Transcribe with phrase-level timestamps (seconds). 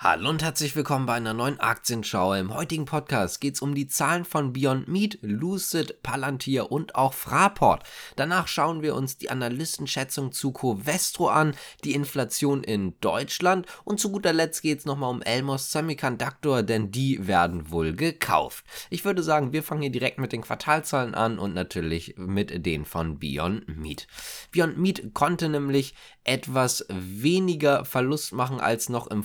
[0.00, 2.32] Hallo und herzlich willkommen bei einer neuen Aktienschau.
[2.34, 7.12] Im heutigen Podcast geht es um die Zahlen von Beyond Meat, Lucid, Palantir und auch
[7.12, 7.82] Fraport.
[8.14, 14.12] Danach schauen wir uns die Analystenschätzung zu Covestro an, die Inflation in Deutschland und zu
[14.12, 18.64] guter Letzt geht es nochmal um Elmos Semiconductor, denn die werden wohl gekauft.
[18.90, 22.84] Ich würde sagen, wir fangen hier direkt mit den Quartalzahlen an und natürlich mit denen
[22.84, 24.06] von Beyond Meat.
[24.52, 29.24] Beyond Meat konnte nämlich etwas weniger Verlust machen als noch im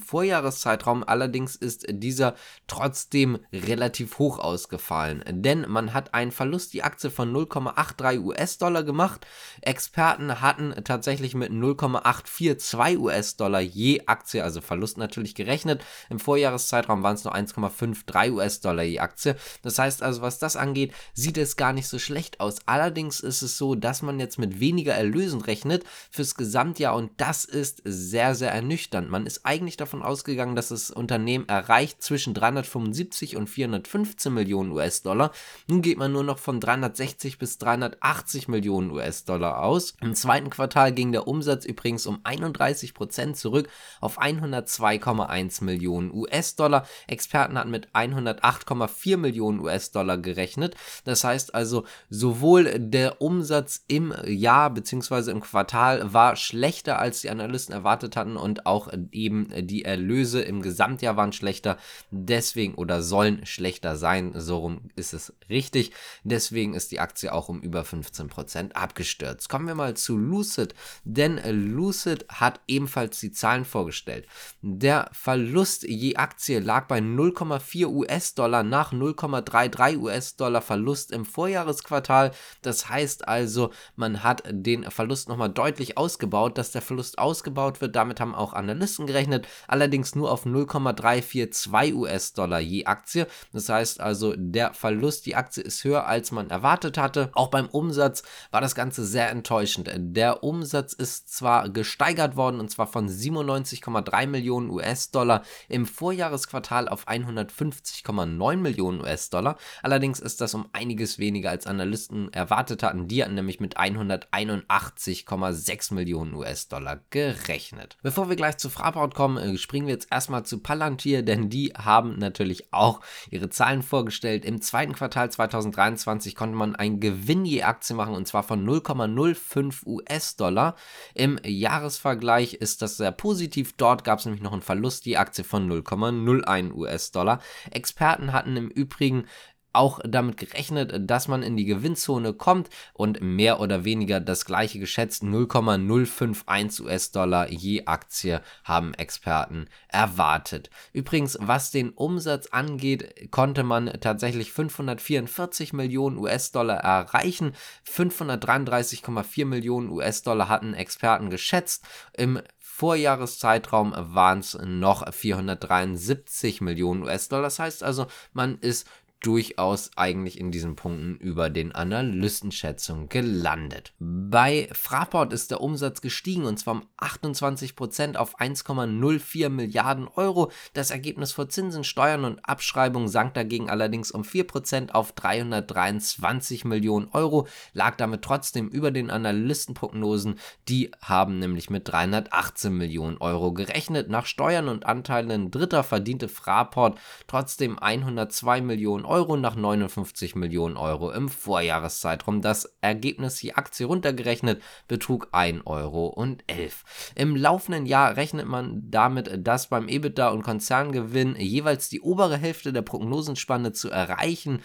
[0.64, 1.04] Vorjahreszeitraum.
[1.06, 2.36] Allerdings ist dieser
[2.68, 9.26] trotzdem relativ hoch ausgefallen, denn man hat einen Verlust die Aktie von 0,83 US-Dollar gemacht.
[9.62, 15.84] Experten hatten tatsächlich mit 0,842 US-Dollar je Aktie, also Verlust natürlich gerechnet.
[16.10, 19.36] Im Vorjahreszeitraum waren es nur 1,53 US-Dollar je Aktie.
[19.62, 22.58] Das heißt also, was das angeht, sieht es gar nicht so schlecht aus.
[22.66, 27.46] Allerdings ist es so, dass man jetzt mit weniger Erlösen rechnet fürs Gesamtjahr und das
[27.46, 29.10] ist sehr, sehr ernüchternd.
[29.10, 35.32] Man ist eigentlich davon ausgegangen, dass das Unternehmen erreicht zwischen 375 und 415 Millionen US-Dollar.
[35.68, 39.96] Nun geht man nur noch von 360 bis 380 Millionen US-Dollar aus.
[40.02, 43.70] Im zweiten Quartal ging der Umsatz übrigens um 31 Prozent zurück
[44.02, 46.86] auf 102,1 Millionen US-Dollar.
[47.08, 50.76] Experten hatten mit 108,4 Millionen US-Dollar gerechnet.
[51.06, 55.32] Das heißt also, sowohl der Umsatz im Jahr bzw.
[55.32, 60.42] im Quartal war schlecht schlechter als die Analysten erwartet hatten und auch eben die Erlöse
[60.44, 61.78] im Gesamtjahr waren schlechter,
[62.12, 65.92] deswegen oder sollen schlechter sein, so rum ist es richtig.
[66.24, 69.50] Deswegen ist die Aktie auch um über 15% abgestürzt.
[69.50, 71.40] Kommen wir mal zu Lucid, denn
[71.74, 74.28] Lucid hat ebenfalls die Zahlen vorgestellt.
[74.62, 82.32] Der Verlust je Aktie lag bei 0,4 US-Dollar nach 0,33 US-Dollar Verlust im Vorjahresquartal.
[82.62, 86.58] Das heißt also, man hat den Verlust nochmal deutlich ausgebaut.
[86.58, 87.96] Das der Verlust ausgebaut wird.
[87.96, 93.28] Damit haben auch Analysten gerechnet, allerdings nur auf 0,342 US-Dollar je Aktie.
[93.52, 97.30] Das heißt also, der Verlust, die Aktie ist höher, als man erwartet hatte.
[97.34, 99.90] Auch beim Umsatz war das Ganze sehr enttäuschend.
[99.96, 107.08] Der Umsatz ist zwar gesteigert worden und zwar von 97,3 Millionen US-Dollar im Vorjahresquartal auf
[107.08, 109.58] 150,9 Millionen US-Dollar.
[109.84, 113.08] Allerdings ist das um einiges weniger als Analysten erwartet hatten.
[113.08, 117.98] Die hatten nämlich mit 181,6 Millionen US-Dollar gerechnet.
[118.02, 121.74] Bevor wir gleich zu Fraport kommen, äh, springen wir jetzt erstmal zu Palantir, denn die
[121.78, 124.46] haben natürlich auch ihre Zahlen vorgestellt.
[124.46, 129.86] Im zweiten Quartal 2023 konnte man einen Gewinn je Aktie machen und zwar von 0,05
[129.86, 130.78] US-Dollar.
[131.14, 133.74] Im Jahresvergleich ist das sehr positiv.
[133.74, 137.42] Dort gab es nämlich noch einen Verlust je Aktie von 0,01 US-Dollar.
[137.72, 139.26] Experten hatten im Übrigen
[139.74, 144.80] auch damit gerechnet, dass man in die Gewinnzone kommt und mehr oder weniger das gleiche
[144.80, 150.70] geschätzt 0,051 US-Dollar je Aktie haben Experten erwartet.
[150.94, 157.54] Übrigens, was den Umsatz angeht, konnte man tatsächlich 544 Millionen US-Dollar erreichen.
[157.90, 161.86] 533,4 Millionen US-Dollar hatten Experten geschätzt.
[162.16, 167.44] Im Vorjahreszeitraum waren es noch 473 Millionen US-Dollar.
[167.44, 168.88] Das heißt also, man ist
[169.24, 173.94] durchaus eigentlich in diesen Punkten über den Analystenschätzungen gelandet.
[173.98, 180.52] Bei Fraport ist der Umsatz gestiegen und zwar um 28% auf 1,04 Milliarden Euro.
[180.74, 187.08] Das Ergebnis vor Zinsen, Steuern und Abschreibung sank dagegen allerdings um 4% auf 323 Millionen
[187.08, 190.36] Euro, lag damit trotzdem über den Analystenprognosen.
[190.68, 194.10] Die haben nämlich mit 318 Millionen Euro gerechnet.
[194.10, 199.13] Nach Steuern und Anteilen dritter verdiente Fraport trotzdem 102 Millionen Euro.
[199.14, 202.42] Euro nach 59 Millionen Euro im Vorjahreszeitraum.
[202.42, 207.14] Das Ergebnis die Aktie runtergerechnet betrug 1 Euro und 11.
[207.14, 212.74] Im laufenden Jahr rechnet man damit, dass beim EBITDA und Konzerngewinn jeweils die obere Hälfte
[212.74, 214.64] der Prognosenspanne zu erreichen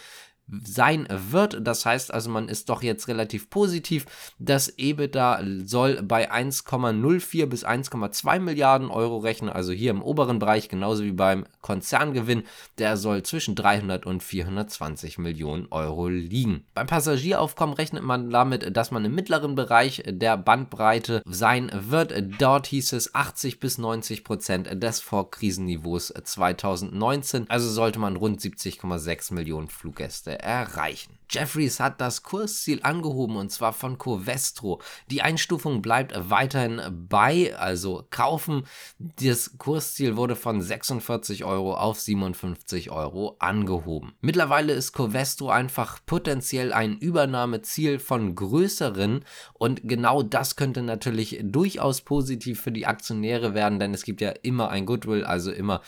[0.64, 1.58] sein wird.
[1.66, 4.06] Das heißt also, man ist doch jetzt relativ positiv.
[4.38, 10.68] Das EBITDA soll bei 1,04 bis 1,2 Milliarden Euro rechnen, also hier im oberen Bereich,
[10.68, 12.44] genauso wie beim Konzerngewinn.
[12.78, 16.64] Der soll zwischen 300 und 420 Millionen Euro liegen.
[16.74, 22.14] Beim Passagieraufkommen rechnet man damit, dass man im mittleren Bereich der Bandbreite sein wird.
[22.38, 27.46] Dort hieß es 80 bis 90 Prozent des Vorkrisenniveaus 2019.
[27.48, 31.18] Also sollte man rund 70,6 Millionen Fluggäste erreichen.
[31.30, 34.80] Jeffries hat das Kursziel angehoben und zwar von Covestro.
[35.10, 38.64] Die Einstufung bleibt weiterhin bei, also kaufen.
[38.98, 44.14] Das Kursziel wurde von 46 Euro auf 57 Euro angehoben.
[44.22, 52.00] Mittlerweile ist Covestro einfach potenziell ein Übernahmeziel von größeren und genau das könnte natürlich durchaus
[52.00, 55.82] positiv für die Aktionäre werden, denn es gibt ja immer ein Goodwill, also immer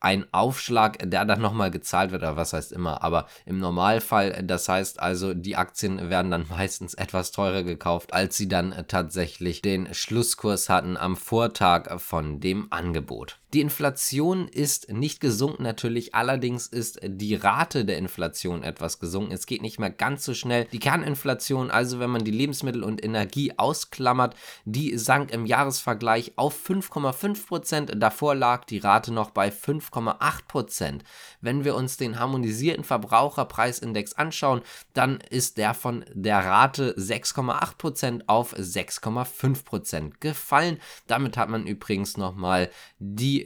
[0.00, 4.68] ein Aufschlag, der dann nochmal gezahlt wird, oder was heißt immer, aber im Normalfall, das
[4.68, 9.92] heißt also, die Aktien werden dann meistens etwas teurer gekauft, als sie dann tatsächlich den
[9.94, 13.38] Schlusskurs hatten am Vortag von dem Angebot.
[13.54, 19.32] Die Inflation ist nicht gesunken natürlich, allerdings ist die Rate der Inflation etwas gesunken.
[19.32, 20.66] Es geht nicht mehr ganz so schnell.
[20.66, 24.36] Die Kerninflation, also wenn man die Lebensmittel und Energie ausklammert,
[24.66, 27.92] die sank im Jahresvergleich auf 5,5 Prozent.
[27.96, 31.04] Davor lag die Rate noch bei 5,8 Prozent.
[31.40, 34.60] Wenn wir uns den harmonisierten Verbraucherpreisindex anschauen,
[34.92, 40.78] dann ist der von der Rate 6,8 Prozent auf 6,5 Prozent gefallen.
[41.06, 42.68] Damit hat man übrigens nochmal
[42.98, 43.37] die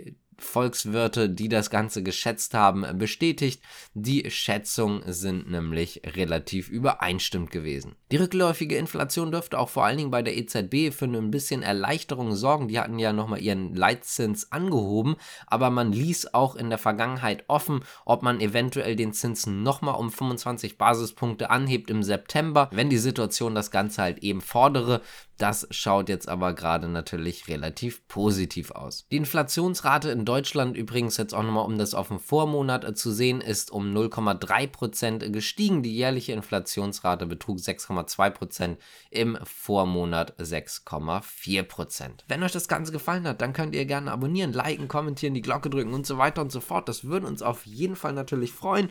[0.42, 3.62] Volkswirte, die das Ganze geschätzt haben, bestätigt.
[3.94, 7.94] Die Schätzungen sind nämlich relativ übereinstimmend gewesen.
[8.10, 12.34] Die rückläufige Inflation dürfte auch vor allen Dingen bei der EZB für ein bisschen Erleichterung
[12.34, 12.68] sorgen.
[12.68, 15.16] Die hatten ja nochmal ihren Leitzins angehoben,
[15.46, 20.10] aber man ließ auch in der Vergangenheit offen, ob man eventuell den Zins nochmal um
[20.10, 25.00] 25 Basispunkte anhebt im September, wenn die Situation das Ganze halt eben fordere.
[25.38, 29.06] Das schaut jetzt aber gerade natürlich relativ positiv aus.
[29.10, 33.10] Die Inflationsrate in Deutschland übrigens jetzt auch nochmal, um das auf den Vormonat äh, zu
[33.10, 35.82] sehen, ist um 0,3% gestiegen.
[35.82, 38.76] Die jährliche Inflationsrate betrug 6,2%,
[39.10, 42.10] im Vormonat 6,4%.
[42.28, 45.70] Wenn euch das Ganze gefallen hat, dann könnt ihr gerne abonnieren, liken, kommentieren, die Glocke
[45.70, 46.88] drücken und so weiter und so fort.
[46.88, 48.90] Das würde uns auf jeden Fall natürlich freuen.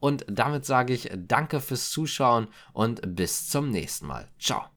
[0.00, 4.28] Und damit sage ich danke fürs Zuschauen und bis zum nächsten Mal.
[4.40, 4.71] Ciao.